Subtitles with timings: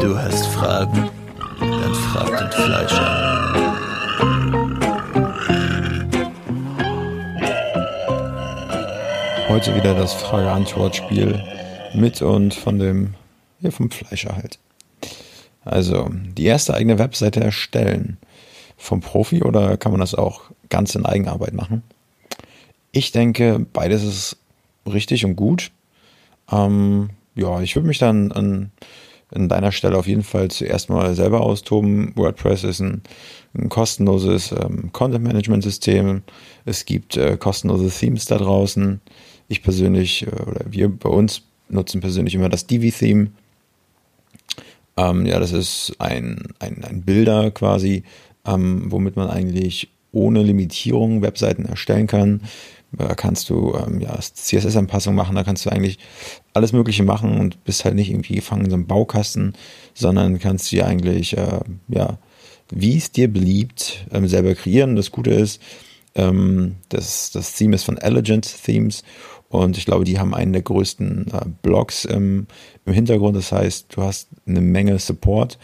[0.00, 1.10] Du hast Fragen?
[1.60, 3.50] Dann frag den Fleischer.
[9.48, 11.44] Heute wieder das Frage-Antwort-Spiel
[11.92, 13.12] mit und von dem,
[13.60, 14.58] ja, vom Fleischer halt.
[15.66, 18.16] Also, die erste eigene Webseite erstellen.
[18.78, 21.82] Vom Profi oder kann man das auch ganz in Eigenarbeit machen?
[22.90, 24.38] Ich denke, beides ist
[24.90, 25.70] richtig und gut.
[26.50, 28.70] Ähm, ja, ich würde mich dann an,
[29.32, 32.12] an deiner Stelle auf jeden Fall zuerst mal selber austoben.
[32.16, 33.02] WordPress ist ein,
[33.54, 36.22] ein kostenloses ähm, Content-Management-System.
[36.64, 39.00] Es gibt äh, kostenlose Themes da draußen.
[39.48, 43.30] Ich persönlich äh, oder wir bei uns nutzen persönlich immer das Divi-Theme.
[44.96, 48.02] Ähm, ja, das ist ein, ein, ein Bilder quasi,
[48.44, 52.42] ähm, womit man eigentlich ohne Limitierung Webseiten erstellen kann.
[52.92, 55.98] Da kannst du ähm, ja, CSS-Anpassungen machen, da kannst du eigentlich
[56.54, 59.54] alles Mögliche machen und bist halt nicht irgendwie gefangen in so einem Baukasten,
[59.94, 62.18] sondern kannst dir eigentlich, äh, ja,
[62.70, 64.96] wie es dir beliebt, ähm, selber kreieren.
[64.96, 65.60] Das Gute ist,
[66.14, 69.04] ähm, das, das Theme ist von Elegant Themes
[69.50, 72.46] und ich glaube, die haben einen der größten äh, Blogs im,
[72.86, 73.36] im Hintergrund.
[73.36, 75.58] Das heißt, du hast eine Menge Support.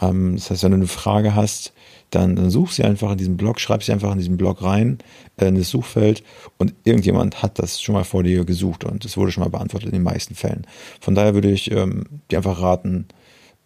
[0.00, 1.72] Ähm, das heißt, wenn du eine Frage hast,
[2.10, 4.98] dann, dann such sie einfach in diesem Blog, schreib sie einfach in diesem Blog rein,
[5.36, 6.22] äh, in das Suchfeld
[6.56, 9.88] und irgendjemand hat das schon mal vor dir gesucht und es wurde schon mal beantwortet
[9.88, 10.66] in den meisten Fällen.
[11.00, 13.06] Von daher würde ich ähm, dir einfach raten,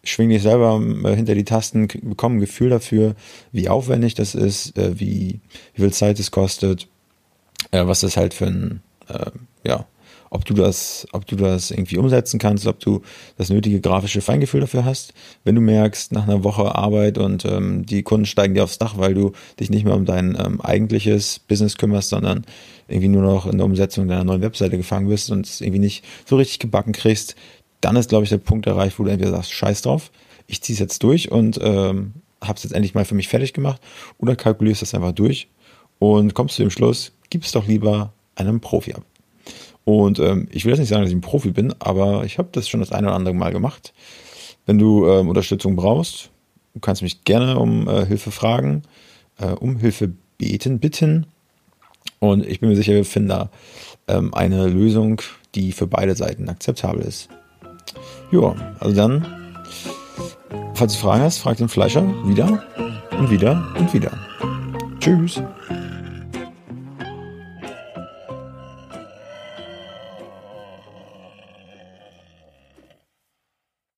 [0.04, 3.14] schwing dich selber äh, hinter die Tasten, bekomm ein Gefühl dafür,
[3.52, 5.40] wie aufwendig das ist, äh, wie,
[5.74, 6.88] wie viel Zeit es kostet,
[7.70, 9.30] was das halt für ein, äh,
[9.64, 9.86] ja,
[10.32, 13.02] ob du das, ob du das irgendwie umsetzen kannst, ob du
[13.36, 15.12] das nötige grafische Feingefühl dafür hast.
[15.44, 18.96] Wenn du merkst, nach einer Woche Arbeit und ähm, die Kunden steigen dir aufs Dach,
[18.96, 22.46] weil du dich nicht mehr um dein ähm, eigentliches Business kümmerst, sondern
[22.88, 26.02] irgendwie nur noch in der Umsetzung deiner neuen Webseite gefangen bist und es irgendwie nicht
[26.24, 27.36] so richtig gebacken kriegst,
[27.82, 30.10] dann ist, glaube ich, der Punkt erreicht, wo du entweder sagst, scheiß drauf,
[30.46, 33.52] ich ziehe es jetzt durch und ähm, habe es jetzt endlich mal für mich fertig
[33.52, 33.82] gemacht
[34.16, 35.48] oder kalkulierst das einfach durch
[35.98, 39.02] und kommst zu dem Schluss, gib es doch lieber einem Profi ab.
[39.84, 42.48] Und ähm, ich will jetzt nicht sagen, dass ich ein Profi bin, aber ich habe
[42.52, 43.92] das schon das eine oder andere Mal gemacht.
[44.66, 46.30] Wenn du ähm, Unterstützung brauchst,
[46.74, 48.82] du kannst mich gerne um äh, Hilfe fragen,
[49.38, 51.26] äh, um Hilfe beten, bitten.
[52.20, 53.50] Und ich bin mir sicher, wir finden da
[54.06, 55.20] ähm, eine Lösung,
[55.54, 57.28] die für beide Seiten akzeptabel ist.
[58.30, 59.26] Ja, also dann,
[60.74, 62.64] falls du Fragen hast, frag den Fleischer wieder
[63.18, 64.12] und wieder und wieder.
[65.00, 65.42] Tschüss.